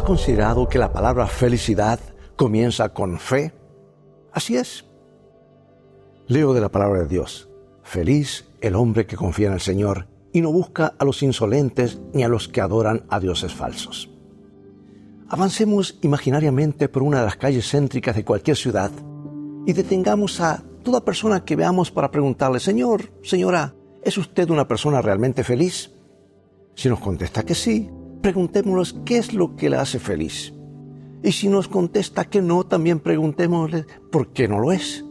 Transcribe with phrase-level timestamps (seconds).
[0.00, 2.00] ¿Has considerado que la palabra felicidad
[2.34, 3.52] comienza con fe?
[4.32, 4.86] Así es.
[6.26, 7.50] Leo de la palabra de Dios.
[7.82, 12.24] Feliz el hombre que confía en el Señor y no busca a los insolentes ni
[12.24, 14.10] a los que adoran a dioses falsos.
[15.28, 18.90] Avancemos imaginariamente por una de las calles céntricas de cualquier ciudad
[19.66, 25.02] y detengamos a toda persona que veamos para preguntarle, Señor, señora, ¿es usted una persona
[25.02, 25.92] realmente feliz?
[26.74, 30.52] Si nos contesta que sí, preguntémonos qué es lo que le hace feliz.
[31.22, 35.04] Y si nos contesta que no, también preguntémosle por qué no lo es.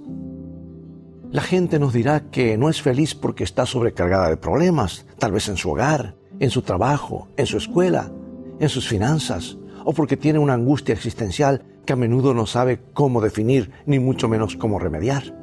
[1.32, 5.48] La gente nos dirá que no es feliz porque está sobrecargada de problemas, tal vez
[5.48, 8.12] en su hogar, en su trabajo, en su escuela,
[8.60, 13.22] en sus finanzas, o porque tiene una angustia existencial que a menudo no sabe cómo
[13.22, 15.36] definir, ni mucho menos cómo remediar.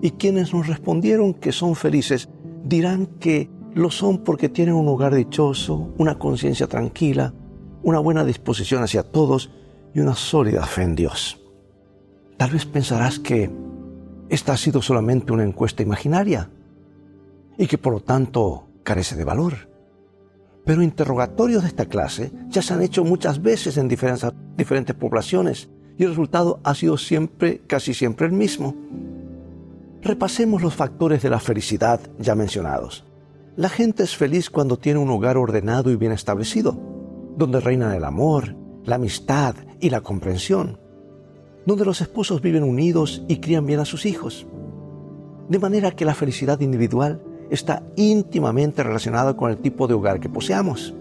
[0.00, 2.28] Y quienes nos respondieron que son felices
[2.64, 7.34] dirán que lo son porque tienen un hogar dichoso, una conciencia tranquila,
[7.82, 9.50] una buena disposición hacia todos
[9.92, 11.40] y una sólida fe en Dios.
[12.36, 13.50] Tal vez pensarás que
[14.28, 16.50] esta ha sido solamente una encuesta imaginaria
[17.58, 19.68] y que por lo tanto carece de valor.
[20.64, 25.68] Pero interrogatorios de esta clase ya se han hecho muchas veces en diferentes, diferentes poblaciones
[25.98, 28.74] y el resultado ha sido siempre, casi siempre el mismo.
[30.00, 33.04] Repasemos los factores de la felicidad ya mencionados.
[33.56, 36.76] La gente es feliz cuando tiene un hogar ordenado y bien establecido,
[37.36, 40.80] donde reinan el amor, la amistad y la comprensión,
[41.64, 44.48] donde los esposos viven unidos y crían bien a sus hijos.
[45.48, 50.28] De manera que la felicidad individual está íntimamente relacionada con el tipo de hogar que
[50.28, 50.92] poseamos.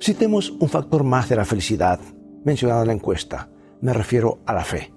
[0.00, 2.00] Citemos un factor más de la felicidad
[2.46, 3.50] mencionado en la encuesta.
[3.82, 4.90] Me refiero a la fe.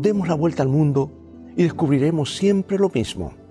[0.00, 1.12] Demos la vuelta al mundo
[1.56, 3.45] y descubriremos siempre lo mismo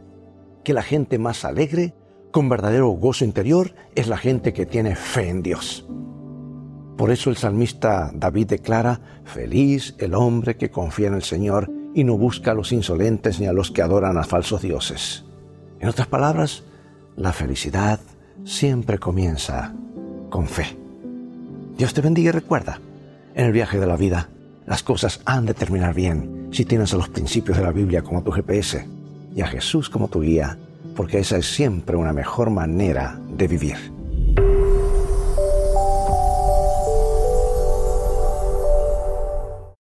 [0.65, 1.93] que la gente más alegre,
[2.31, 5.87] con verdadero gozo interior, es la gente que tiene fe en Dios.
[6.97, 12.03] Por eso el salmista David declara, feliz el hombre que confía en el Señor y
[12.03, 15.23] no busca a los insolentes ni a los que adoran a falsos dioses.
[15.79, 16.63] En otras palabras,
[17.15, 17.99] la felicidad
[18.43, 19.73] siempre comienza
[20.29, 20.75] con fe.
[21.77, 22.79] Dios te bendiga y recuerda,
[23.35, 24.29] en el viaje de la vida,
[24.65, 28.23] las cosas han de terminar bien si tienes a los principios de la Biblia como
[28.23, 28.94] tu GPS
[29.35, 30.57] y a Jesús como tu guía,
[30.95, 33.94] porque esa es siempre una mejor manera de vivir.